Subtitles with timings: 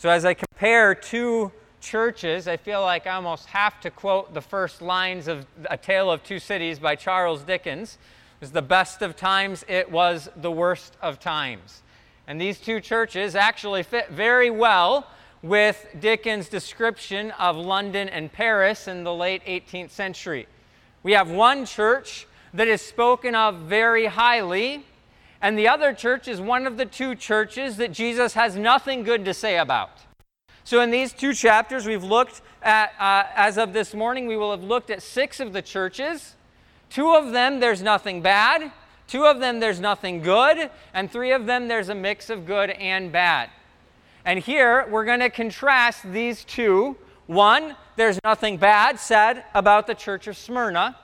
[0.00, 1.52] So, as I compare two
[1.82, 6.10] churches, I feel like I almost have to quote the first lines of A Tale
[6.10, 7.98] of Two Cities by Charles Dickens.
[8.36, 11.82] It was the best of times, it was the worst of times.
[12.26, 15.06] And these two churches actually fit very well
[15.42, 20.46] with Dickens' description of London and Paris in the late 18th century.
[21.02, 24.86] We have one church that is spoken of very highly,
[25.42, 29.24] and the other church is one of the two churches that Jesus has nothing good
[29.24, 29.90] to say about.
[30.64, 34.50] So, in these two chapters, we've looked at, uh, as of this morning, we will
[34.50, 36.36] have looked at six of the churches.
[36.90, 38.70] Two of them, there's nothing bad.
[39.06, 40.70] Two of them, there's nothing good.
[40.92, 43.48] And three of them, there's a mix of good and bad.
[44.24, 46.96] And here, we're going to contrast these two.
[47.26, 50.96] One, there's nothing bad said about the church of Smyrna.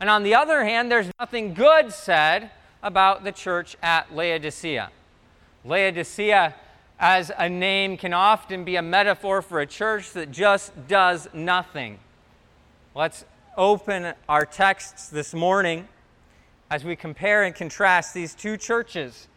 [0.00, 2.50] And on the other hand, there's nothing good said
[2.82, 4.90] about the church at Laodicea.
[5.64, 6.54] Laodicea,
[6.98, 11.98] as a name, can often be a metaphor for a church that just does nothing.
[12.94, 13.24] Let's
[13.56, 15.88] open our texts this morning
[16.70, 19.28] as we compare and contrast these two churches,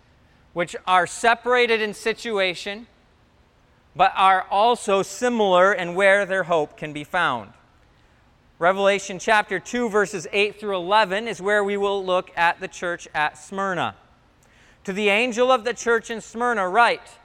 [0.54, 2.88] which are separated in situation,
[3.96, 7.52] but are also similar in where their hope can be found.
[8.60, 13.08] Revelation chapter 2, verses 8 through 11 is where we will look at the church
[13.14, 13.96] at Smyrna.
[14.84, 17.18] To the angel of the church in Smyrna, write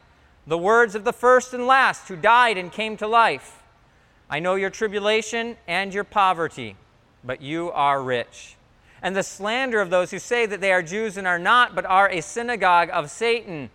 [0.46, 3.62] the words of the first and last who died and came to life.
[4.30, 6.76] I know your tribulation and your poverty,
[7.22, 8.56] but you are rich.
[9.02, 11.84] And the slander of those who say that they are Jews and are not, but
[11.84, 13.68] are a synagogue of Satan.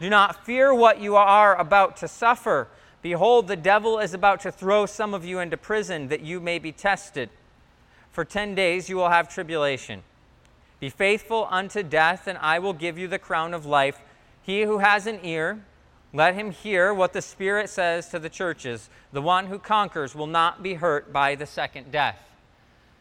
[0.00, 2.68] Do not fear what you are about to suffer.
[3.02, 6.58] Behold, the devil is about to throw some of you into prison that you may
[6.58, 7.30] be tested.
[8.12, 10.02] For ten days you will have tribulation.
[10.80, 14.00] Be faithful unto death, and I will give you the crown of life.
[14.42, 15.64] He who has an ear,
[16.12, 18.90] let him hear what the Spirit says to the churches.
[19.12, 22.29] The one who conquers will not be hurt by the second death.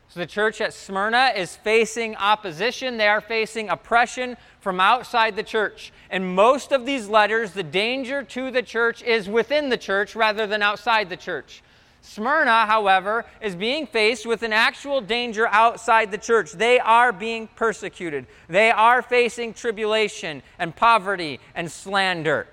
[0.10, 2.98] So the church at Smyrna is facing opposition.
[2.98, 5.94] They are facing oppression from outside the church.
[6.10, 10.48] In most of these letters, the danger to the church is within the church rather
[10.48, 11.62] than outside the church.
[12.02, 16.54] Smyrna, however, is being faced with an actual danger outside the church.
[16.54, 22.48] They are being persecuted, they are facing tribulation and poverty and slander.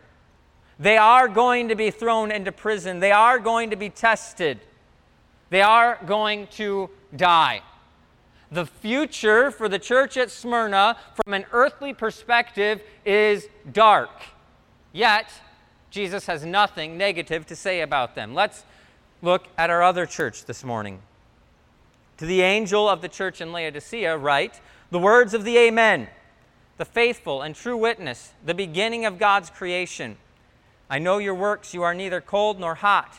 [0.79, 4.61] They are going to be thrown into prison, they are going to be tested,
[5.51, 7.63] they are going to die.
[8.51, 14.11] The future for the church at Smyrna, from an earthly perspective, is dark.
[14.93, 15.33] Yet,
[15.91, 18.35] Jesus has nothing negative to say about them.
[18.35, 18.65] Let's
[19.23, 21.01] look at our other church this morning.
[22.19, 26.09] To the angel of the church in Laodicea, write the words of the Amen,
[26.77, 30.17] the faithful and true witness, the beginning of God's creation.
[30.89, 33.19] I know your works, you are neither cold nor hot.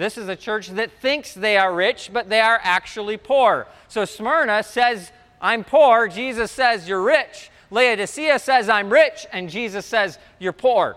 [0.00, 3.66] This is a church that thinks they are rich, but they are actually poor.
[3.88, 5.12] So Smyrna says,
[5.42, 6.08] I'm poor.
[6.08, 7.50] Jesus says, You're rich.
[7.70, 9.26] Laodicea says, I'm rich.
[9.30, 10.96] And Jesus says, You're poor.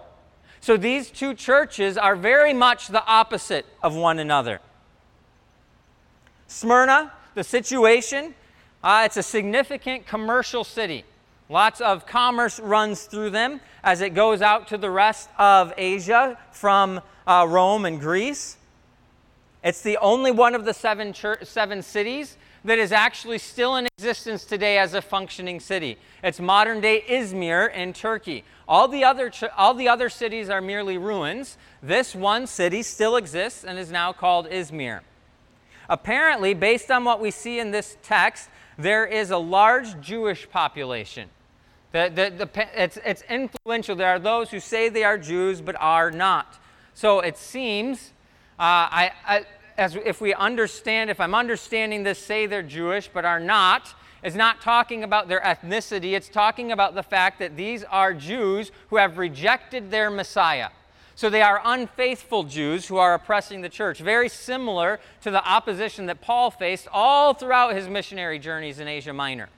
[0.61, 4.61] So these two churches are very much the opposite of one another.
[6.47, 8.33] Smyrna, the situation,
[8.81, 11.03] uh, it's a significant commercial city.
[11.49, 16.39] Lots of commerce runs through them as it goes out to the rest of Asia
[16.53, 18.55] from uh, Rome and Greece.
[19.63, 23.87] It's the only one of the seven, church, seven cities that is actually still in
[23.97, 25.97] existence today as a functioning city.
[26.21, 28.43] It's modern day Izmir in Turkey.
[28.67, 31.57] All the, other, all the other cities are merely ruins.
[31.81, 35.01] This one city still exists and is now called Izmir.
[35.89, 41.29] Apparently, based on what we see in this text, there is a large Jewish population.
[41.91, 43.95] The, the, the, it's, it's influential.
[43.95, 46.57] There are those who say they are Jews but are not.
[46.93, 48.11] So it seems
[48.59, 49.45] Uh, I, I,
[49.77, 54.35] as if we understand, if I'm understanding this, say they're Jewish but are not, is
[54.35, 56.13] not talking about their ethnicity.
[56.13, 60.69] It's talking about the fact that these are Jews who have rejected their Messiah.
[61.15, 66.07] So they are unfaithful Jews who are oppressing the church, very similar to the opposition
[66.07, 69.49] that Paul faced all throughout his missionary journeys in Asia Minor.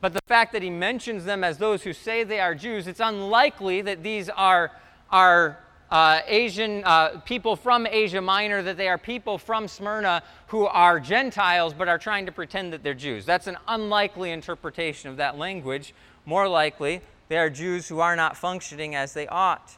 [0.00, 2.98] But the fact that he mentions them as those who say they are Jews, it's
[2.98, 4.72] unlikely that these are,
[5.10, 5.58] are
[5.92, 10.98] uh, Asian uh, people from Asia Minor, that they are people from Smyrna who are
[10.98, 13.26] Gentiles but are trying to pretend that they're Jews.
[13.26, 15.94] That's an unlikely interpretation of that language.
[16.24, 19.76] More likely, they are Jews who are not functioning as they ought.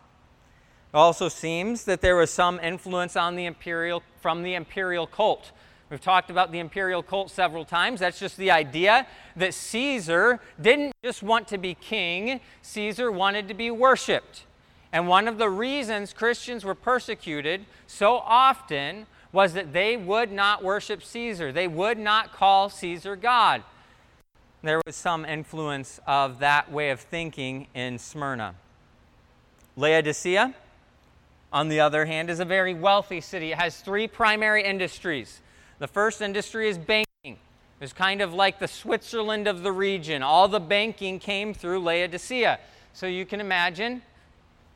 [0.92, 5.50] It also seems that there was some influence on the imperial, from the imperial cult.
[5.90, 7.98] We've talked about the imperial cult several times.
[7.98, 13.54] That's just the idea that Caesar didn't just want to be king, Caesar wanted to
[13.54, 14.44] be worshiped.
[14.94, 20.64] And one of the reasons Christians were persecuted so often was that they would not
[20.64, 21.52] worship Caesar.
[21.52, 23.62] They would not call Caesar God.
[24.62, 28.54] There was some influence of that way of thinking in Smyrna.
[29.76, 30.54] Laodicea
[31.54, 33.52] on the other hand, is a very wealthy city.
[33.52, 35.40] It has three primary industries.
[35.78, 37.06] The first industry is banking.
[37.22, 40.20] It was kind of like the Switzerland of the region.
[40.20, 42.58] All the banking came through Laodicea.
[42.92, 44.02] So you can imagine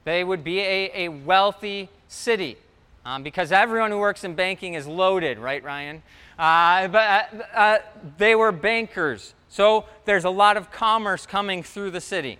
[0.04, 2.56] they would be a, a wealthy city
[3.04, 6.02] um, because everyone who works in banking is loaded, right, Ryan?
[6.38, 7.78] Uh, but uh, uh,
[8.18, 9.34] they were bankers.
[9.48, 12.38] So there's a lot of commerce coming through the city.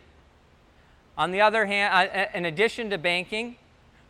[1.16, 3.56] On the other hand, uh, in addition to banking,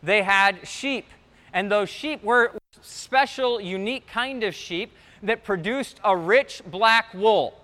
[0.03, 1.05] they had sheep.
[1.53, 2.51] And those sheep were
[2.81, 4.91] special, unique kind of sheep
[5.23, 7.59] that produced a rich black wool.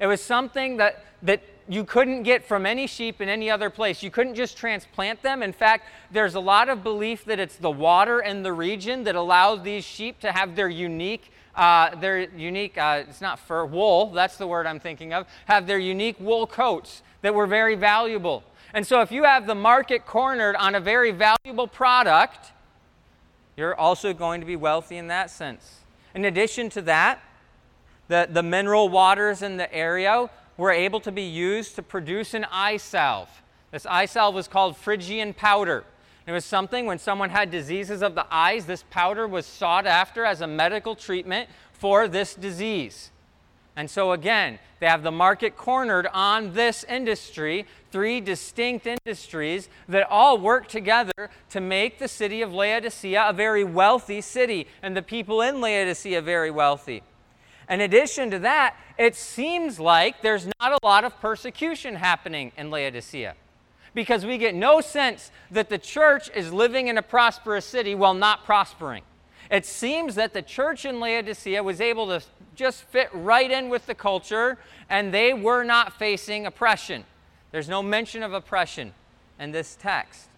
[0.00, 4.02] It was something that, that you couldn't get from any sheep in any other place.
[4.02, 5.42] You couldn't just transplant them.
[5.42, 9.16] In fact, there's a lot of belief that it's the water in the region that
[9.16, 14.10] allows these sheep to have their unique, uh, their unique, uh, it's not fur, wool,
[14.12, 18.44] that's the word I'm thinking of, have their unique wool coats that were very valuable.
[18.72, 22.52] And so, if you have the market cornered on a very valuable product,
[23.56, 25.80] you're also going to be wealthy in that sense.
[26.14, 27.20] In addition to that,
[28.08, 32.46] the, the mineral waters in the area were able to be used to produce an
[32.50, 33.42] eye salve.
[33.70, 35.84] This eye salve was called Phrygian powder.
[36.26, 40.24] It was something when someone had diseases of the eyes, this powder was sought after
[40.24, 43.10] as a medical treatment for this disease.
[43.76, 50.08] And so, again, they have the market cornered on this industry, three distinct industries that
[50.08, 55.02] all work together to make the city of Laodicea a very wealthy city and the
[55.02, 57.02] people in Laodicea very wealthy.
[57.68, 62.70] In addition to that, it seems like there's not a lot of persecution happening in
[62.70, 63.34] Laodicea
[63.94, 68.14] because we get no sense that the church is living in a prosperous city while
[68.14, 69.02] not prospering.
[69.50, 72.22] It seems that the church in Laodicea was able to
[72.54, 74.58] just fit right in with the culture,
[74.90, 77.04] and they were not facing oppression.
[77.52, 78.92] There's no mention of oppression
[79.40, 80.28] in this text.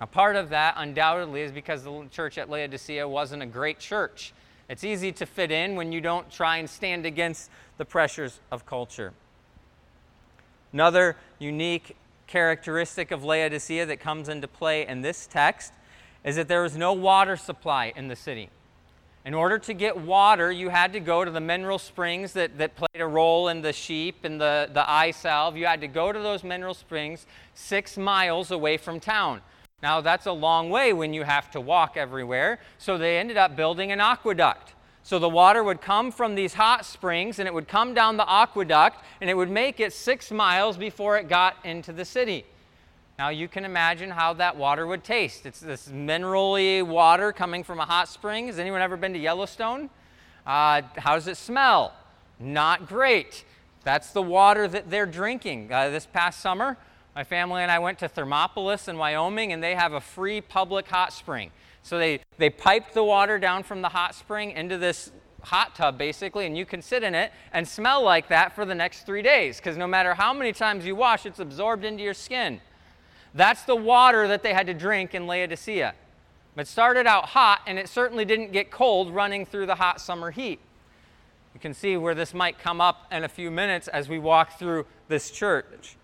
[0.00, 4.32] A part of that, undoubtedly, is because the church at Laodicea wasn't a great church.
[4.68, 8.66] It's easy to fit in when you don't try and stand against the pressures of
[8.66, 9.14] culture.
[10.72, 15.72] Another unique characteristic of Laodicea that comes into play in this text
[16.22, 18.50] is that there was no water supply in the city.
[19.24, 22.76] In order to get water, you had to go to the mineral springs that, that
[22.76, 25.56] played a role in the sheep and the, the eye salve.
[25.56, 29.40] You had to go to those mineral springs six miles away from town.
[29.82, 32.58] Now, that's a long way when you have to walk everywhere.
[32.78, 34.74] So they ended up building an aqueduct.
[35.04, 38.30] So the water would come from these hot springs and it would come down the
[38.30, 42.44] aqueduct and it would make it six miles before it got into the city.
[43.18, 45.46] Now you can imagine how that water would taste.
[45.46, 48.48] It's this minerally water coming from a hot spring.
[48.48, 49.88] Has anyone ever been to Yellowstone?
[50.46, 51.94] Uh, how does it smell?
[52.38, 53.44] Not great.
[53.84, 55.72] That's the water that they're drinking.
[55.72, 56.76] Uh, this past summer,
[57.18, 60.86] my family and I went to Thermopolis in Wyoming, and they have a free public
[60.86, 61.50] hot spring.
[61.82, 65.10] So they, they piped the water down from the hot spring into this
[65.42, 68.74] hot tub, basically, and you can sit in it and smell like that for the
[68.76, 72.14] next three days, because no matter how many times you wash, it's absorbed into your
[72.14, 72.60] skin.
[73.34, 75.94] That's the water that they had to drink in Laodicea.
[76.56, 80.30] It started out hot, and it certainly didn't get cold running through the hot summer
[80.30, 80.60] heat.
[81.52, 84.56] You can see where this might come up in a few minutes as we walk
[84.56, 85.96] through this church.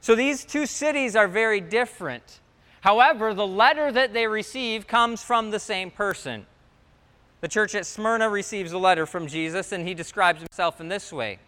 [0.00, 2.40] So these two cities are very different.
[2.80, 6.46] However, the letter that they receive comes from the same person.
[7.40, 11.12] The church at Smyrna receives a letter from Jesus, and he describes himself in this
[11.12, 11.38] way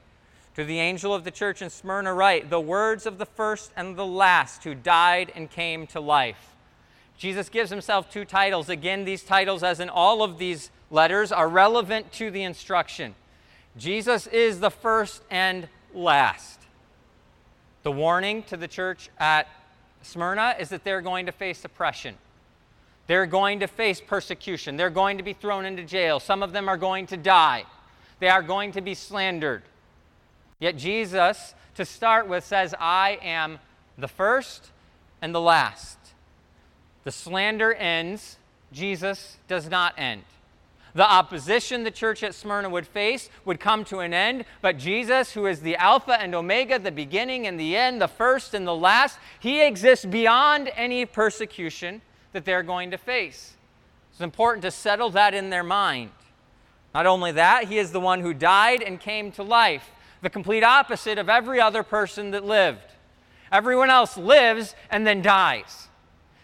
[0.54, 3.96] to the angel of the church in Smyrna, write the words of the first and
[3.96, 6.54] the last who died and came to life.
[7.16, 8.68] Jesus gives himself two titles.
[8.68, 13.14] Again, these titles, as in all of these letters, are relevant to the instruction.
[13.76, 16.59] Jesus is the first and last.
[17.82, 19.48] The warning to the church at
[20.02, 22.16] Smyrna is that they're going to face oppression.
[23.06, 24.76] They're going to face persecution.
[24.76, 26.20] They're going to be thrown into jail.
[26.20, 27.64] Some of them are going to die.
[28.18, 29.62] They are going to be slandered.
[30.58, 33.58] Yet Jesus, to start with, says, I am
[33.98, 34.70] the first
[35.22, 35.98] and the last.
[37.04, 38.36] The slander ends,
[38.72, 40.22] Jesus does not end.
[40.94, 45.32] The opposition the church at Smyrna would face would come to an end, but Jesus,
[45.32, 48.74] who is the Alpha and Omega, the beginning and the end, the first and the
[48.74, 53.54] last, he exists beyond any persecution that they're going to face.
[54.10, 56.10] It's important to settle that in their mind.
[56.92, 59.92] Not only that, he is the one who died and came to life,
[60.22, 62.80] the complete opposite of every other person that lived.
[63.52, 65.88] Everyone else lives and then dies.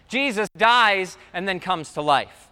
[0.08, 2.45] Jesus dies and then comes to life.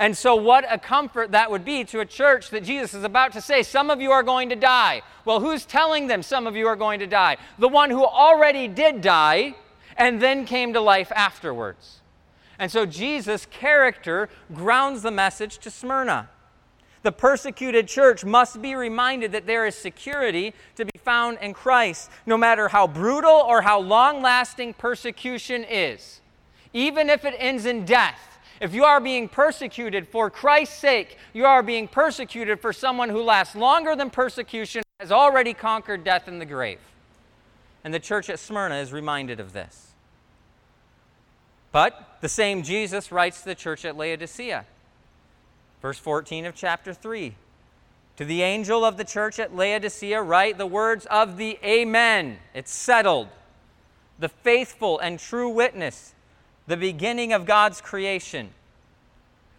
[0.00, 3.34] And so, what a comfort that would be to a church that Jesus is about
[3.34, 5.02] to say, Some of you are going to die.
[5.26, 7.36] Well, who's telling them some of you are going to die?
[7.58, 9.54] The one who already did die
[9.98, 12.00] and then came to life afterwards.
[12.58, 16.30] And so, Jesus' character grounds the message to Smyrna.
[17.02, 22.10] The persecuted church must be reminded that there is security to be found in Christ,
[22.24, 26.22] no matter how brutal or how long lasting persecution is.
[26.72, 28.29] Even if it ends in death,
[28.60, 33.22] if you are being persecuted for Christ's sake, you are being persecuted for someone who
[33.22, 36.78] lasts longer than persecution, has already conquered death in the grave.
[37.82, 39.92] And the church at Smyrna is reminded of this.
[41.72, 44.66] But the same Jesus writes to the church at Laodicea.
[45.80, 47.34] Verse 14 of chapter 3.
[48.16, 52.38] To the angel of the church at Laodicea, write the words of the Amen.
[52.52, 53.28] It's settled.
[54.18, 56.14] The faithful and true witness
[56.70, 58.50] the beginning of God's creation.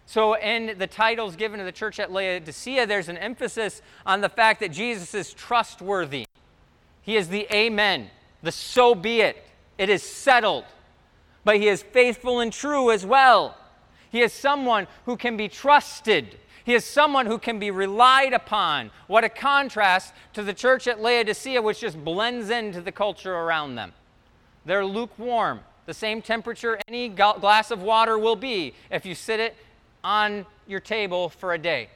[0.06, 4.30] So, in the titles given to the church at Laodicea, there's an emphasis on the
[4.30, 6.26] fact that Jesus is trustworthy.
[7.02, 8.10] He is the Amen,
[8.42, 9.44] the so be it.
[9.78, 10.64] It is settled.
[11.44, 13.58] But He is faithful and true as well.
[14.10, 16.38] He is someone who can be trusted.
[16.64, 18.90] He is someone who can be relied upon.
[19.08, 23.76] What a contrast to the church at Laodicea, which just blends into the culture around
[23.76, 23.92] them.
[24.64, 29.56] They're lukewarm the same temperature any glass of water will be if you sit it
[30.04, 31.90] on your table for a day.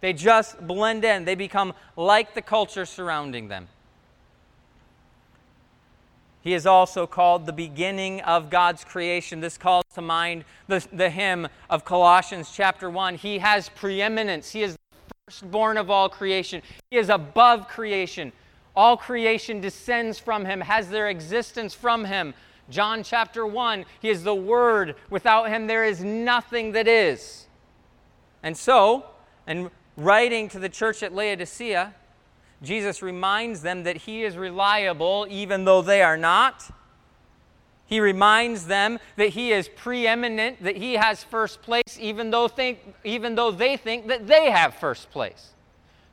[0.00, 3.68] They just blend in, they become like the culture surrounding them.
[6.42, 9.40] He is also called the beginning of God's creation.
[9.40, 13.16] This calls to mind the, the hymn of Colossians chapter 1.
[13.16, 14.50] He has preeminence.
[14.50, 16.62] He is the firstborn of all creation.
[16.90, 18.32] He is above creation.
[18.74, 22.32] All creation descends from him, has their existence from him.
[22.70, 24.94] John chapter 1, He is the Word.
[25.10, 27.46] Without Him, there is nothing that is.
[28.42, 29.06] And so,
[29.46, 31.94] in writing to the church at Laodicea,
[32.62, 36.70] Jesus reminds them that He is reliable even though they are not.
[37.86, 42.78] He reminds them that He is preeminent, that He has first place, even though, think,
[43.02, 45.50] even though they think that they have first place.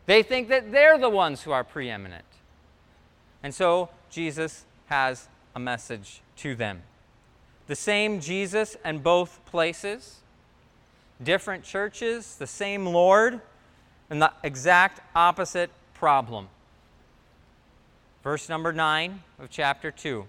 [0.07, 2.25] They think that they're the ones who are preeminent.
[3.43, 6.84] And so Jesus has a message to them.
[7.67, 10.17] The same Jesus in both places,
[11.22, 13.41] different churches, the same Lord,
[14.10, 16.48] and the exact opposite problem.
[18.24, 20.25] Verse number 9 of chapter 2.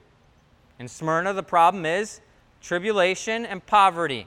[0.78, 2.20] In Smyrna, the problem is
[2.60, 4.26] tribulation and poverty.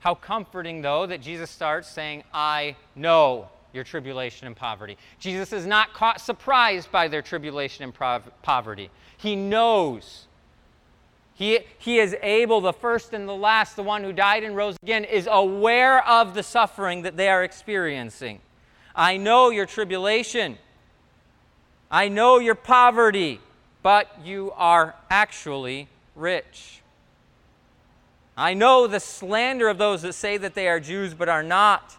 [0.00, 4.96] How comforting, though, that Jesus starts saying, I know your tribulation and poverty.
[5.18, 7.94] Jesus is not caught surprised by their tribulation and
[8.42, 8.90] poverty.
[9.18, 10.25] He knows
[11.36, 14.74] he, he is able, the first and the last, the one who died and rose
[14.82, 18.40] again, is aware of the suffering that they are experiencing.
[18.94, 20.56] I know your tribulation.
[21.90, 23.38] I know your poverty,
[23.82, 26.80] but you are actually rich.
[28.34, 31.98] I know the slander of those that say that they are Jews but are not,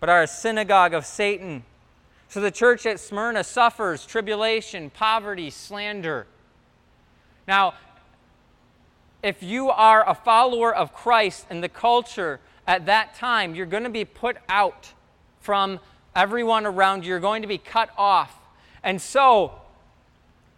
[0.00, 1.62] but are a synagogue of Satan.
[2.30, 6.26] So the church at Smyrna suffers tribulation, poverty, slander.
[7.46, 7.74] Now,
[9.22, 13.84] if you are a follower of Christ in the culture at that time, you're going
[13.84, 14.92] to be put out
[15.40, 15.80] from
[16.14, 17.10] everyone around you.
[17.10, 18.36] You're going to be cut off.
[18.82, 19.52] And so,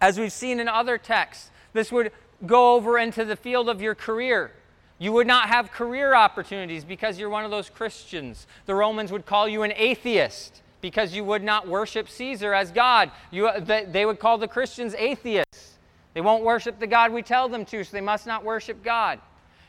[0.01, 2.11] as we've seen in other texts, this would
[2.45, 4.51] go over into the field of your career.
[4.97, 8.47] You would not have career opportunities because you're one of those Christians.
[8.65, 13.11] The Romans would call you an atheist because you would not worship Caesar as God.
[13.29, 15.74] You, they would call the Christians atheists.
[16.15, 19.19] They won't worship the God we tell them to, so they must not worship God.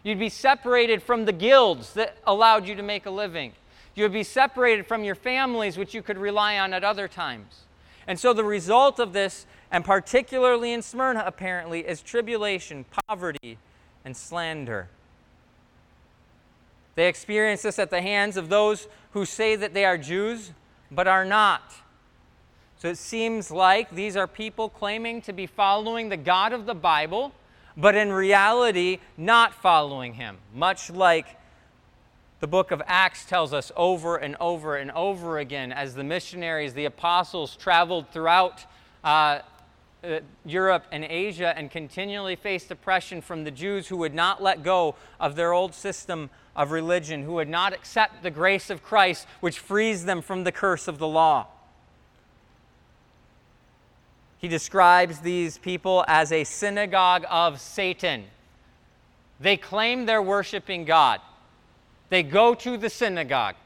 [0.05, 3.53] You'd be separated from the guilds that allowed you to make a living.
[3.97, 7.65] You would be separated from your families, which you could rely on at other times.
[8.07, 13.59] And so the result of this, and particularly in Smyrna apparently, is tribulation, poverty,
[14.05, 14.88] and slander.
[16.95, 20.53] They experience this at the hands of those who say that they are Jews,
[20.93, 21.75] but are not.
[22.78, 26.75] So it seems like these are people claiming to be following the God of the
[26.75, 27.33] Bible,
[27.75, 31.26] but in reality, not following him, much like
[32.40, 36.75] the book of Acts tells us over and over and over again as the missionaries,
[36.75, 38.66] the apostles traveled throughout
[39.02, 39.40] uh,
[40.04, 44.62] uh, Europe and Asia and continually faced oppression from the Jews who would not let
[44.62, 49.26] go of their old system of religion, who would not accept the grace of Christ,
[49.40, 51.47] which frees them from the curse of the law.
[54.38, 58.25] He describes these people as a synagogue of Satan.
[59.40, 61.21] They claim they're worshiping God.
[62.09, 63.57] They go to the synagogue.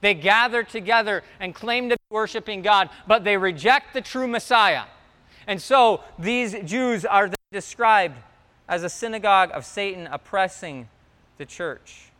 [0.00, 4.84] They gather together and claim to be worshiping God, but they reject the true Messiah.
[5.46, 8.16] And so these Jews are described
[8.68, 10.88] as a synagogue of Satan oppressing
[11.38, 12.10] the church.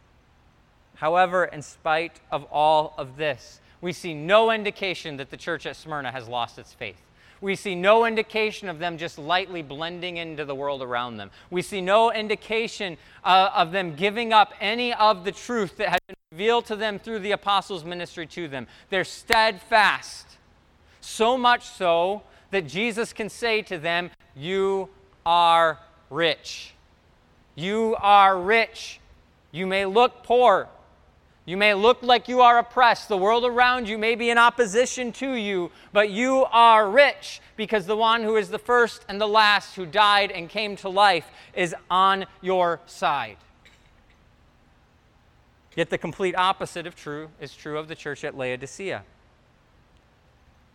[0.97, 5.77] However, in spite of all of this, we see no indication that the church at
[5.77, 7.01] Smyrna has lost its faith.
[7.41, 11.31] We see no indication of them just lightly blending into the world around them.
[11.51, 16.01] We see no indication uh, of them giving up any of the truth that had
[16.07, 18.67] been revealed to them through the apostles' ministry to them.
[18.91, 20.27] They're steadfast.
[21.01, 24.89] So much so that Jesus can say to them, You
[25.25, 25.79] are
[26.11, 26.75] rich.
[27.55, 29.01] You are rich.
[29.53, 30.69] You may look poor,
[31.47, 33.09] you may look like you are oppressed.
[33.09, 37.87] The world around you may be in opposition to you, but you are rich because
[37.87, 41.31] the one who is the first and the last who died and came to life
[41.55, 43.37] is on your side.
[45.77, 49.05] Yet the complete opposite of true is true of the church at Laodicea.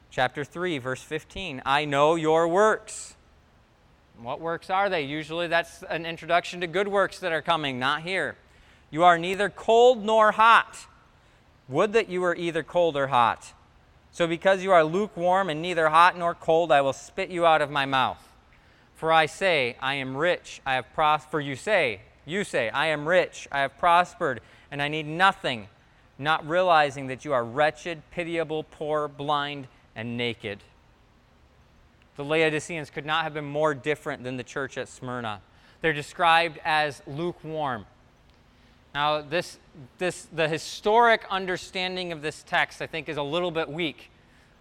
[0.09, 3.15] Chapter 3, verse 15 I know your works.
[4.21, 5.01] What works are they?
[5.01, 8.37] Usually that's an introduction to good works that are coming, not here.
[8.91, 10.85] You are neither cold nor hot.
[11.69, 13.53] Would that you were either cold or hot.
[14.11, 17.61] So because you are lukewarm and neither hot nor cold, I will spit you out
[17.61, 18.21] of my mouth.
[18.93, 21.31] For I say, I am rich, I have prospered.
[21.31, 25.69] For you say, you say, I am rich, I have prospered, and I need nothing,
[26.19, 30.59] not realizing that you are wretched, pitiable, poor, blind, and naked.
[32.17, 35.41] The Laodiceans could not have been more different than the church at Smyrna.
[35.79, 37.85] They're described as lukewarm.
[38.93, 39.57] Now, this,
[39.97, 44.11] this, the historic understanding of this text, I think, is a little bit weak.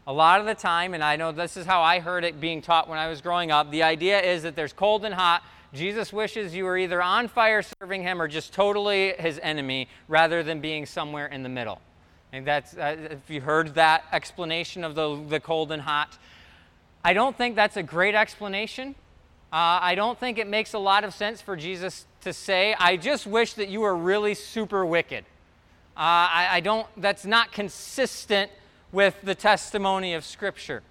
[0.06, 2.62] A lot of the time, and I know this is how I heard it being
[2.62, 5.42] taught when I was growing up, the idea is that there's cold and hot.
[5.72, 10.42] Jesus wishes you were either on fire serving him or just totally his enemy rather
[10.42, 11.80] than being somewhere in the middle.
[12.32, 16.18] And that's, uh, if you heard that explanation of the, the cold and hot,
[17.04, 18.94] I don't think that's a great explanation.
[19.52, 22.96] Uh, I don't think it makes a lot of sense for Jesus to say, I
[22.96, 25.24] just wish that you were really super wicked.
[25.96, 28.50] Uh, I, I don't, that's not consistent
[28.92, 30.82] with the testimony of Scripture.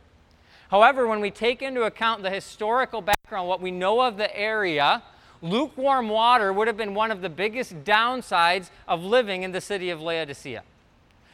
[0.69, 5.01] However, when we take into account the historical background, what we know of the area,
[5.41, 9.89] lukewarm water would have been one of the biggest downsides of living in the city
[9.89, 10.63] of Laodicea.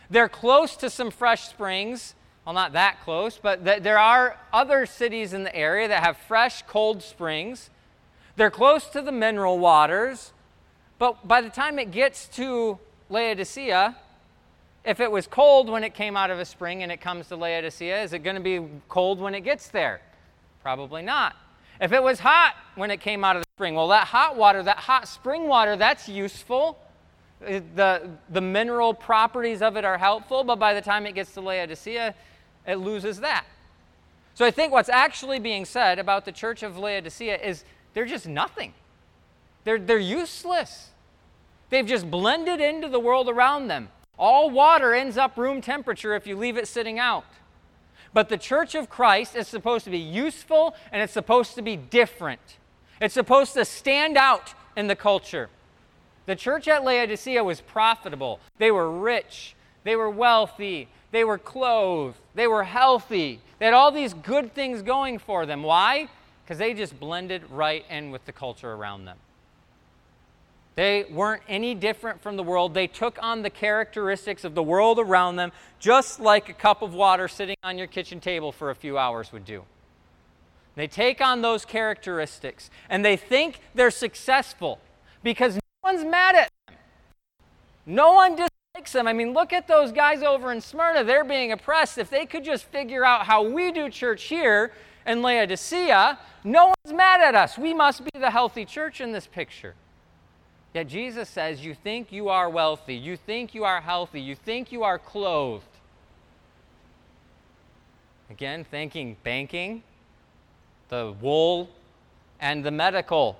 [0.09, 2.15] They're close to some fresh springs.
[2.45, 6.15] Well, not that close, but th- there are other cities in the area that have
[6.15, 7.69] fresh, cold springs.
[8.35, 10.33] They're close to the mineral waters,
[10.99, 13.95] but by the time it gets to Laodicea,
[14.83, 17.35] if it was cold when it came out of a spring and it comes to
[17.35, 20.01] Laodicea, is it going to be cold when it gets there?
[20.61, 21.35] Probably not.
[21.79, 24.63] If it was hot when it came out of the spring, well, that hot water,
[24.63, 26.77] that hot spring water, that's useful.
[27.45, 31.33] Uh, the, the mineral properties of it are helpful, but by the time it gets
[31.33, 32.15] to Laodicea,
[32.67, 33.45] it loses that.
[34.35, 37.63] So I think what's actually being said about the church of Laodicea is
[37.95, 38.73] they're just nothing.
[39.63, 40.91] They're, they're useless.
[41.71, 43.89] They've just blended into the world around them.
[44.19, 47.25] All water ends up room temperature if you leave it sitting out.
[48.13, 51.75] But the church of Christ is supposed to be useful and it's supposed to be
[51.75, 52.57] different.
[53.01, 55.49] It's supposed to stand out in the culture.
[56.25, 58.39] The church at Laodicea was profitable.
[58.57, 59.55] They were rich.
[59.83, 60.87] They were wealthy.
[61.11, 62.17] They were clothed.
[62.33, 63.39] They were healthy.
[63.59, 65.63] They had all these good things going for them.
[65.63, 66.09] Why?
[66.45, 69.17] Because they just blended right in with the culture around them.
[70.75, 72.73] They weren't any different from the world.
[72.73, 76.93] They took on the characteristics of the world around them, just like a cup of
[76.93, 79.63] water sitting on your kitchen table for a few hours would do.
[80.75, 84.79] They take on those characteristics and they think they're successful
[85.23, 86.75] because no one's mad at them.
[87.85, 89.07] No one dislikes them.
[89.07, 91.05] I mean, look at those guys over in Smyrna.
[91.05, 91.97] They're being oppressed.
[91.97, 94.73] If they could just figure out how we do church here
[95.05, 97.57] in Laodicea, no one's mad at us.
[97.57, 99.75] We must be the healthy church in this picture.
[100.73, 104.71] Yet Jesus says, You think you are wealthy, you think you are healthy, you think
[104.71, 105.65] you are clothed.
[108.29, 109.83] Again, thinking banking,
[110.89, 111.69] the wool,
[112.39, 113.39] and the medical,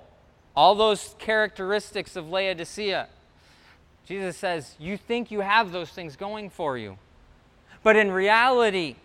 [0.54, 3.08] all those characteristics of Laodicea.
[4.06, 6.96] Jesus says, You think you have those things going for you.
[7.82, 8.96] But in reality,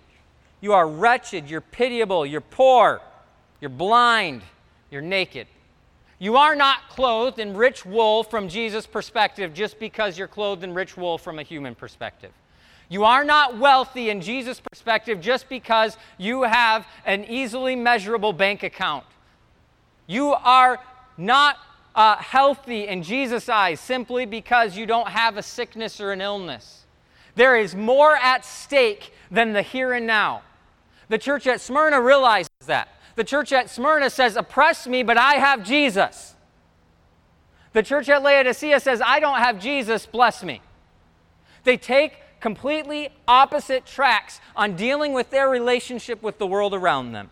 [0.61, 3.01] you are wretched, you're pitiable, you're poor,
[3.59, 4.43] you're blind,
[4.89, 5.47] you're naked.
[6.19, 10.73] You are not clothed in rich wool from Jesus' perspective just because you're clothed in
[10.73, 12.31] rich wool from a human perspective.
[12.89, 18.61] You are not wealthy in Jesus' perspective just because you have an easily measurable bank
[18.61, 19.05] account.
[20.05, 20.79] You are
[21.17, 21.57] not
[21.95, 26.85] uh, healthy in Jesus' eyes simply because you don't have a sickness or an illness.
[27.35, 30.41] There is more at stake than the here and now.
[31.11, 32.87] The church at Smyrna realizes that.
[33.15, 36.35] The church at Smyrna says, Oppress me, but I have Jesus.
[37.73, 40.61] The church at Laodicea says, I don't have Jesus, bless me.
[41.65, 47.29] They take completely opposite tracks on dealing with their relationship with the world around them.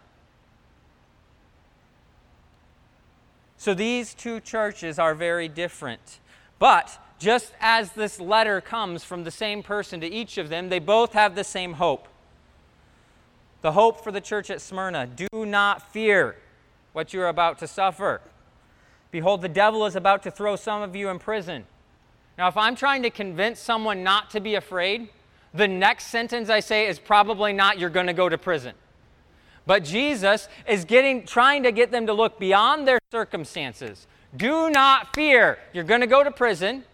[3.56, 6.20] So these two churches are very different.
[6.60, 10.80] But just as this letter comes from the same person to each of them, they
[10.80, 12.09] both have the same hope.
[13.62, 16.36] The hope for the church at Smyrna do not fear
[16.94, 18.22] what you are about to suffer.
[19.12, 21.66] Behold, the devil is about to throw some of you in prison
[22.40, 25.10] now, if I'm trying to convince someone not to be afraid,
[25.54, 28.76] the next sentence I say is probably not, you're going to go to prison.
[29.66, 34.08] But Jesus is getting, trying to get them to look beyond their circumstances.
[34.38, 35.58] Do not fear.
[35.74, 36.86] You're going to go to prison,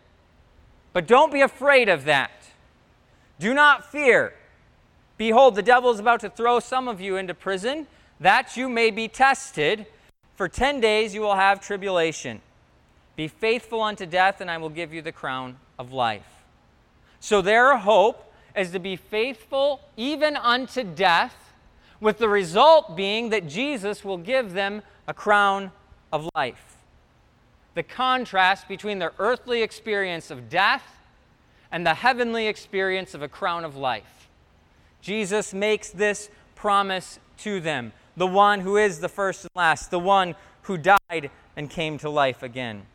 [0.94, 2.32] but don't be afraid of that.
[3.38, 4.34] Do not fear.
[5.18, 7.88] Behold, the devil is about to throw some of you into prison,
[8.20, 9.86] that you may be tested.
[10.36, 12.42] For 10 days you will have tribulation.
[13.16, 16.28] Be faithful unto death, and I will give you the crown of life.
[17.20, 21.36] So their hope is to be faithful even unto death,
[22.02, 25.72] with the result being that Jesus will give them a crown
[26.12, 26.78] of life.
[27.74, 30.84] The contrast between their earthly experience of death
[31.72, 34.25] and the heavenly experience of a crown of life.
[35.06, 40.00] Jesus makes this promise to them the one who is the first and last, the
[40.00, 42.88] one who died and came to life again.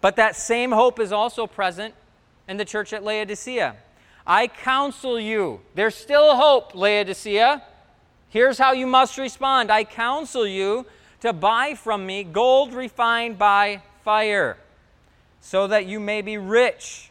[0.00, 1.94] But that same hope is also present
[2.46, 3.74] in the church at Laodicea.
[4.24, 7.60] I counsel you, there's still hope, Laodicea.
[8.28, 10.86] Here's how you must respond I counsel you
[11.18, 14.56] to buy from me gold refined by fire,
[15.40, 17.10] so that you may be rich,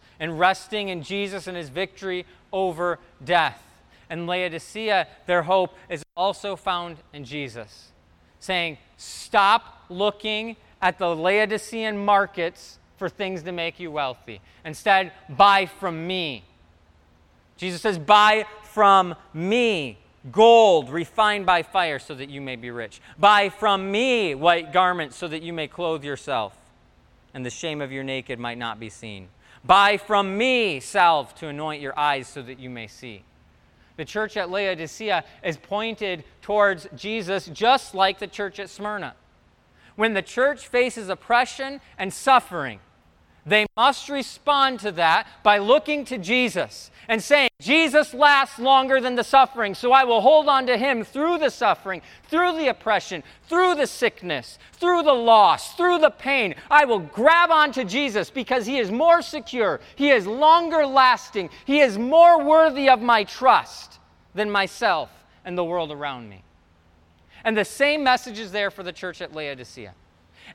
[0.21, 3.61] and resting in Jesus and his victory over death.
[4.09, 7.91] And Laodicea, their hope is also found in Jesus,
[8.39, 14.41] saying, Stop looking at the Laodicean markets for things to make you wealthy.
[14.63, 16.43] Instead, buy from me.
[17.57, 19.97] Jesus says, Buy from me
[20.31, 23.01] gold refined by fire so that you may be rich.
[23.17, 26.55] Buy from me white garments so that you may clothe yourself
[27.33, 29.29] and the shame of your naked might not be seen.
[29.63, 33.23] Buy from me salve to anoint your eyes so that you may see.
[33.97, 39.15] The church at Laodicea is pointed towards Jesus just like the church at Smyrna
[39.95, 42.79] when the church faces oppression and suffering,
[43.45, 49.15] they must respond to that by looking to Jesus and saying, Jesus lasts longer than
[49.15, 53.23] the suffering, so I will hold on to him through the suffering, through the oppression,
[53.47, 56.55] through the sickness, through the loss, through the pain.
[56.69, 61.81] I will grab onto Jesus because he is more secure, he is longer lasting, he
[61.81, 63.99] is more worthy of my trust
[64.33, 65.09] than myself
[65.43, 66.43] and the world around me.
[67.43, 69.93] And the same message is there for the church at Laodicea.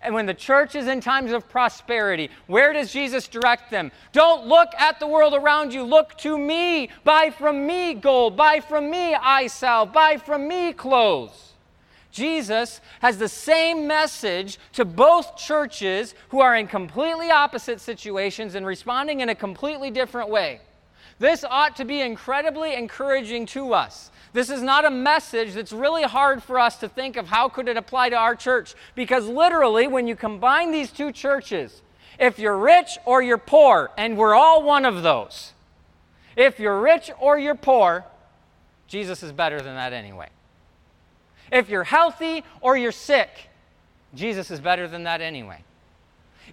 [0.02, 3.90] And when the church is in times of prosperity, where does Jesus direct them?
[4.12, 5.82] Don't look at the world around you.
[5.82, 6.90] Look to me.
[7.04, 8.37] Buy from me gold.
[8.37, 9.92] Buy from me eye salve.
[9.92, 11.52] Buy from me clothes.
[12.16, 18.64] Jesus has the same message to both churches who are in completely opposite situations and
[18.64, 20.61] responding in a completely different way.
[21.18, 24.11] This ought to be incredibly encouraging to us.
[24.32, 27.68] This is not a message that's really hard for us to think of how could
[27.68, 31.82] it apply to our church because literally when you combine these two churches,
[32.18, 35.52] if you're rich or you're poor, and we're all one of those.
[36.36, 38.04] If you're rich or you're poor,
[38.88, 40.28] Jesus is better than that anyway.
[41.52, 43.48] If you're healthy or you're sick,
[44.14, 45.62] Jesus is better than that anyway.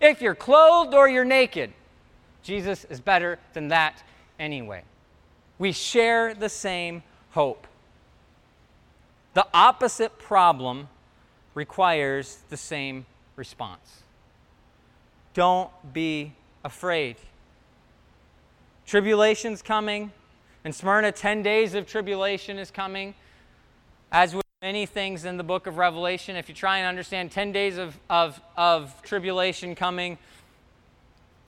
[0.01, 1.73] If you're clothed or you're naked,
[2.43, 4.03] Jesus is better than that
[4.39, 4.83] anyway.
[5.59, 7.03] We share the same
[7.33, 7.67] hope.
[9.33, 10.87] The opposite problem
[11.55, 14.03] requires the same response.
[15.33, 17.17] Don't be afraid.
[18.85, 20.11] Tribulation's coming.
[20.63, 23.15] In Smyrna, 10 days of tribulation is coming.
[24.11, 27.51] As with many things in the book of Revelation, if you try and understand 10
[27.51, 30.17] days of, of, of tribulation coming,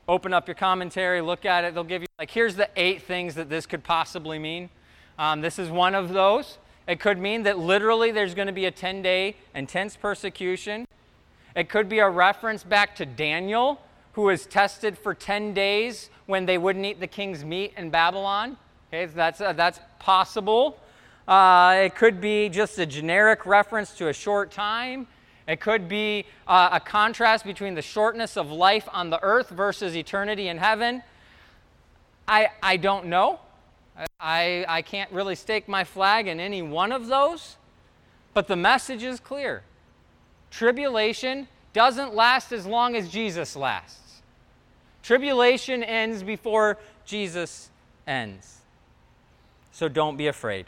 [0.08, 1.76] open up your commentary, look at it.
[1.76, 4.70] They'll give you, like, here's the eight things that this could possibly mean.
[5.18, 6.58] Um, this is one of those.
[6.88, 10.86] It could mean that literally there's going to be a 10 day intense persecution.
[11.56, 13.82] It could be a reference back to Daniel,
[14.14, 18.58] who was tested for 10 days when they wouldn't eat the king's meat in Babylon.
[18.90, 20.78] Okay, that's, uh, that's possible.
[21.28, 25.08] Uh, it could be just a generic reference to a short time.
[25.48, 29.96] It could be uh, a contrast between the shortness of life on the earth versus
[29.96, 31.04] eternity in heaven.
[32.28, 33.40] I, I don't know.
[34.20, 37.58] I, I can't really stake my flag in any one of those,
[38.34, 39.64] but the message is clear.
[40.52, 44.22] Tribulation doesn't last as long as Jesus lasts.
[45.04, 47.70] Tribulation ends before Jesus
[48.08, 48.62] ends.
[49.72, 50.66] So don't be afraid.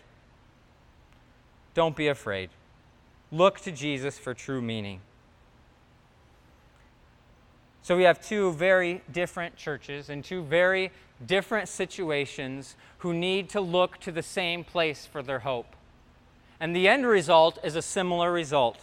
[1.73, 2.49] Don't be afraid.
[3.31, 5.01] Look to Jesus for true meaning.
[7.87, 10.91] So we have two very different churches and two very
[11.25, 15.73] different situations who need to look to the same place for their hope.
[16.59, 18.77] And the end result is a similar result.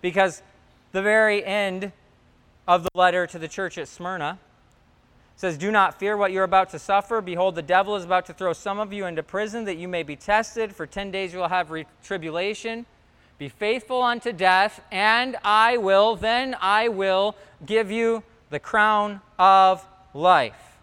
[0.00, 0.42] Because
[0.90, 1.92] the very end
[2.66, 4.40] of the letter to the church at Smyrna
[5.36, 7.20] says, Do not fear what you're about to suffer.
[7.20, 10.02] Behold, the devil is about to throw some of you into prison that you may
[10.02, 10.74] be tested.
[10.74, 12.86] For 10 days you will have re- tribulation.
[13.40, 19.84] Be faithful unto death, and I will, then I will give you the crown of
[20.12, 20.76] life.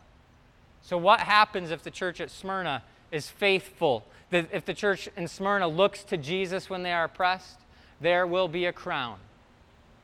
[0.81, 4.05] So, what happens if the church at Smyrna is faithful?
[4.31, 7.59] If the church in Smyrna looks to Jesus when they are oppressed?
[7.99, 9.17] there will be a crown.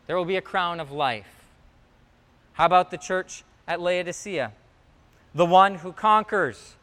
[0.08, 1.28] There will be a crown of life.
[2.54, 4.52] How about the church at Laodicea?
[5.36, 6.76] The one who conquers,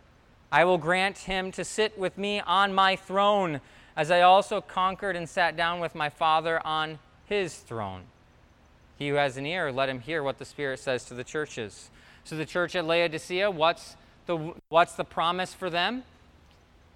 [0.51, 3.61] I will grant him to sit with me on my throne,
[3.97, 8.03] as I also conquered and sat down with my Father on his throne.
[8.99, 11.91] He who has an ear, let him hear what the Spirit says to the churches.
[12.25, 16.03] So, the church at Laodicea, what's the, what's the promise for them?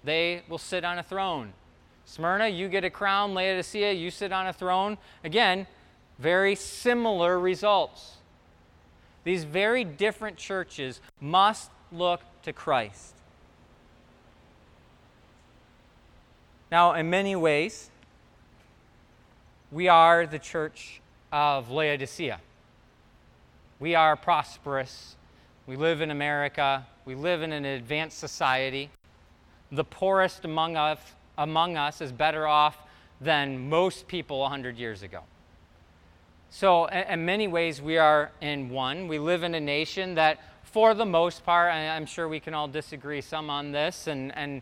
[0.03, 1.53] They will sit on a throne.
[2.05, 3.33] Smyrna, you get a crown.
[3.33, 4.97] Laodicea, you sit on a throne.
[5.23, 5.65] Again,
[6.19, 8.17] very similar results.
[9.23, 13.14] These very different churches must look to Christ.
[16.71, 17.89] Now, in many ways,
[19.71, 21.01] we are the church
[21.31, 22.39] of Laodicea.
[23.79, 25.15] We are prosperous.
[25.67, 26.87] We live in America.
[27.05, 28.89] We live in an advanced society.
[29.71, 30.99] The poorest among us
[31.37, 32.77] among us is better off
[33.19, 35.21] than most people 100 years ago.
[36.49, 39.07] So, in many ways, we are in one.
[39.07, 42.67] We live in a nation that, for the most part, I'm sure we can all
[42.67, 44.61] disagree some on this and, and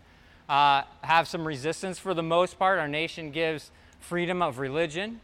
[0.54, 1.98] uh, have some resistance.
[1.98, 5.20] For the most part, our nation gives freedom of religion.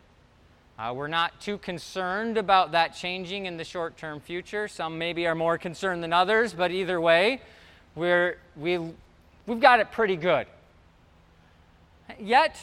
[0.79, 4.67] Uh, we're not too concerned about that changing in the short term future.
[4.67, 7.41] Some maybe are more concerned than others, but either way,
[7.93, 8.79] we're, we,
[9.45, 10.47] we've got it pretty good.
[12.19, 12.57] Yet,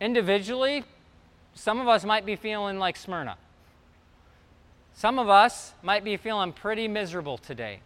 [0.00, 0.82] individually,
[1.54, 3.36] some of us might be feeling like Smyrna.
[4.96, 7.78] Some of us might be feeling pretty miserable today.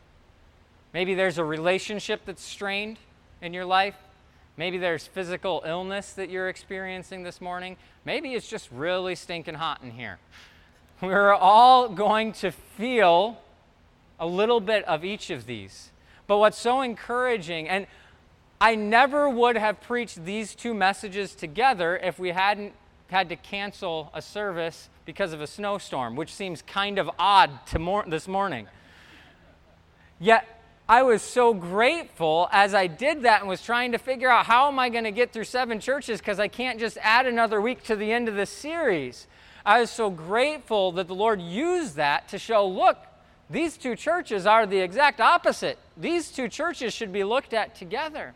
[0.95, 2.97] Maybe there's a relationship that's strained
[3.41, 3.97] in your life.
[4.57, 7.77] Maybe there's physical illness that you're experiencing this morning.
[8.05, 10.19] Maybe it's just really stinking hot in here.
[11.01, 13.41] We're all going to feel
[14.19, 15.93] a little bit of each of these.
[16.27, 17.87] But what's so encouraging, and
[18.61, 22.73] I never would have preached these two messages together if we hadn't
[23.11, 27.79] had to cancel a service because of a snowstorm, which seems kind of odd to
[27.79, 28.67] mor- this morning.
[30.19, 30.58] Yet,
[30.91, 34.69] I was so grateful as I did that and was trying to figure out how
[34.69, 37.83] am I going to get through seven churches because I can't just add another week
[37.85, 39.27] to the end of the series.
[39.67, 42.97] I was so grateful that the Lord used that to show look,
[43.51, 45.79] these two churches are the exact opposite.
[45.95, 48.33] These two churches should be looked at together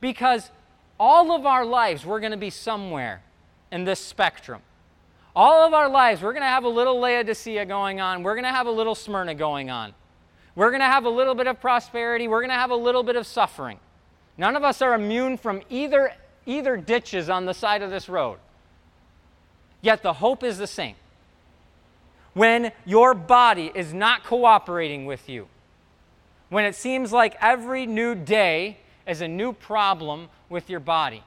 [0.00, 0.50] because
[0.98, 3.22] all of our lives we're going to be somewhere
[3.70, 4.60] in this spectrum.
[5.36, 8.42] All of our lives we're going to have a little Laodicea going on, we're going
[8.42, 9.94] to have a little Smyrna going on.
[10.56, 12.26] We're going to have a little bit of prosperity.
[12.26, 13.78] We're going to have a little bit of suffering.
[14.38, 16.12] None of us are immune from either,
[16.46, 18.38] either ditches on the side of this road.
[19.82, 20.96] Yet the hope is the same.
[22.32, 25.48] When your body is not cooperating with you,
[26.48, 31.22] when it seems like every new day is a new problem with your body.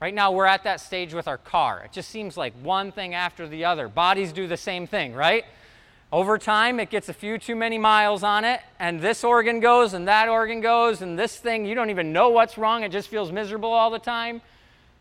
[0.00, 1.82] Right now, we're at that stage with our car.
[1.84, 3.88] It just seems like one thing after the other.
[3.88, 5.44] Bodies do the same thing, right?
[6.14, 9.94] Over time, it gets a few too many miles on it, and this organ goes,
[9.94, 12.84] and that organ goes, and this thing, you don't even know what's wrong.
[12.84, 14.40] It just feels miserable all the time.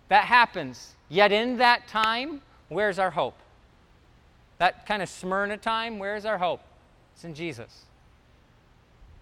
[0.07, 0.95] That happens.
[1.09, 3.35] Yet in that time, where's our hope?
[4.57, 6.61] That kind of Smyrna time, where's our hope?
[7.13, 7.83] It's in Jesus.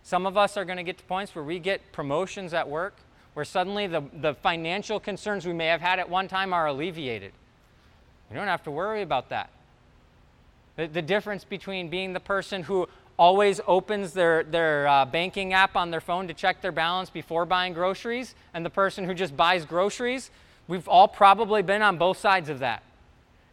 [0.01, 2.95] Some of us are going to get to points where we get promotions at work,
[3.33, 7.33] where suddenly the, the financial concerns we may have had at one time are alleviated.
[8.29, 9.49] We don't have to worry about that.
[10.75, 15.75] The, the difference between being the person who always opens their, their uh, banking app
[15.75, 19.37] on their phone to check their balance before buying groceries and the person who just
[19.37, 20.31] buys groceries,
[20.67, 22.83] we've all probably been on both sides of that.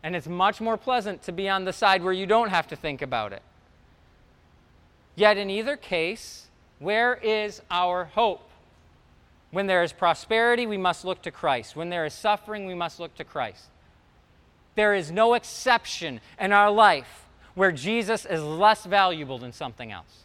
[0.03, 2.77] And it's much more pleasant to be on the side where you don't have to
[2.77, 3.43] think about it.
[5.17, 6.47] Yet, in either case,
[6.79, 8.49] where is our hope?
[9.51, 11.75] When there is prosperity, we must look to Christ.
[11.75, 13.65] When there is suffering, we must look to Christ.
[14.79, 20.23] There is no exception in our life where Jesus is less valuable than something else.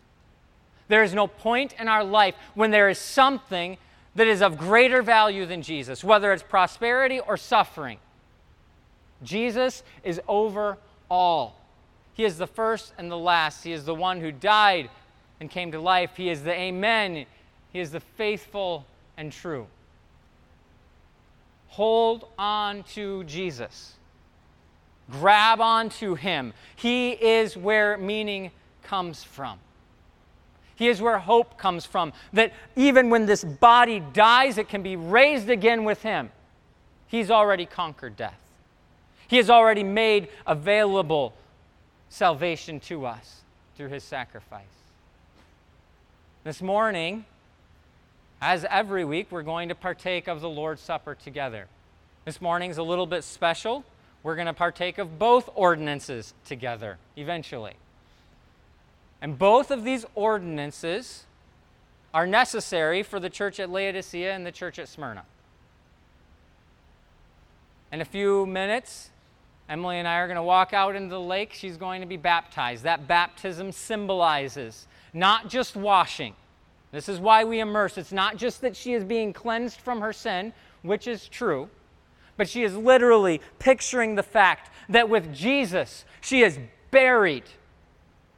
[0.90, 3.80] There is no point in our life when there is something
[4.14, 7.98] that is of greater value than Jesus, whether it's prosperity or suffering.
[9.24, 10.78] Jesus is over
[11.10, 11.60] all.
[12.14, 13.64] He is the first and the last.
[13.64, 14.88] He is the one who died
[15.40, 16.12] and came to life.
[16.16, 17.26] He is the Amen.
[17.72, 18.86] He is the faithful
[19.18, 19.66] and true.
[21.70, 23.96] Hold on to Jesus.
[25.12, 26.54] Grab onto him.
[26.76, 28.52] He is where meaning
[28.84, 29.60] comes from.
[30.76, 32.14] He is where hope comes from.
[32.34, 36.32] That even when this body dies, it can be raised again with him.
[37.08, 38.40] He's already conquered death.
[39.28, 41.34] He has already made available
[42.10, 43.42] salvation to us
[43.76, 44.66] through his sacrifice.
[46.44, 47.26] This morning,
[48.42, 51.68] as every week, we're going to partake of the Lord's Supper together.
[52.26, 53.86] This morning's a little bit special
[54.24, 57.74] we're going to partake of both ordinances together eventually.
[59.22, 61.26] And both of these ordinances
[62.14, 65.24] are necessary for the church at Laodicea and the church at Smyrna.
[67.92, 69.10] In a few minutes,
[69.70, 71.54] Emily and I are going to walk out into the lake.
[71.54, 72.84] She's going to be baptized.
[72.84, 76.34] That baptism symbolizes not just washing.
[76.92, 77.98] This is why we immerse.
[77.98, 81.70] It's not just that she is being cleansed from her sin, which is true
[82.38, 86.60] but she is literally picturing the fact that with Jesus, she is
[86.92, 87.44] buried.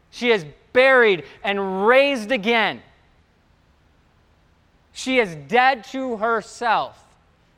[0.09, 2.81] She is buried and raised again.
[4.93, 7.01] She is dead to herself.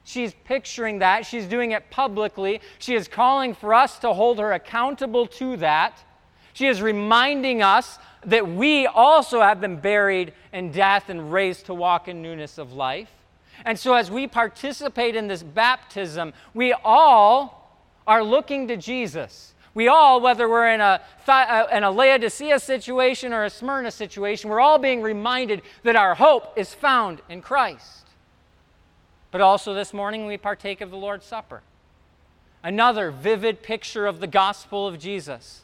[0.04, 1.26] She's picturing that.
[1.26, 2.62] She's doing it publicly.
[2.80, 6.02] She is calling for us to hold her accountable to that.
[6.54, 11.74] She is reminding us that we also have been buried in death and raised to
[11.74, 13.12] walk in newness of life.
[13.66, 19.54] And so, as we participate in this baptism, we all are looking to Jesus.
[19.74, 24.50] We all, whether we're in a, uh, in a Laodicea situation or a Smyrna situation,
[24.50, 28.08] we're all being reminded that our hope is found in Christ.
[29.30, 31.62] But also this morning, we partake of the Lord's Supper.
[32.64, 35.62] Another vivid picture of the gospel of Jesus.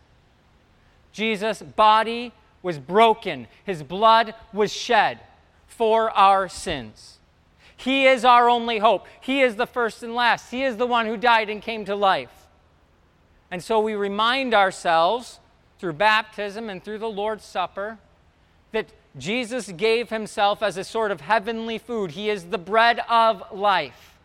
[1.12, 5.20] Jesus' body was broken, his blood was shed
[5.68, 7.18] for our sins.
[7.76, 9.08] He is our only hope.
[9.22, 10.52] He is the first and last.
[10.52, 12.48] He is the one who died and came to life.
[13.52, 15.40] And so we remind ourselves
[15.80, 17.98] through baptism and through the Lord's Supper
[18.72, 18.88] that
[19.18, 22.12] Jesus gave himself as a sort of heavenly food.
[22.12, 24.18] He is the bread of life.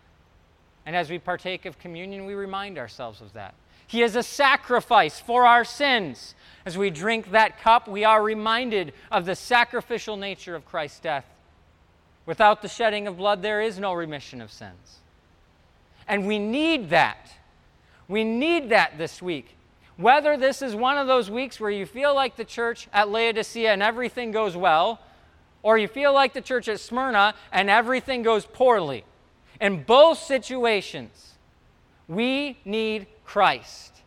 [0.86, 3.54] And as we partake of communion, we remind ourselves of that.
[3.86, 6.34] He is a sacrifice for our sins.
[6.64, 11.26] As we drink that cup, we are reminded of the sacrificial nature of Christ's death
[12.28, 14.98] Without the shedding of blood, there is no remission of sins.
[16.06, 17.32] And we need that.
[18.06, 19.56] We need that this week.
[19.96, 23.72] Whether this is one of those weeks where you feel like the church at Laodicea
[23.72, 25.00] and everything goes well,
[25.62, 29.04] or you feel like the church at Smyrna and everything goes poorly.
[29.58, 31.32] In both situations,
[32.08, 33.97] we need Christ.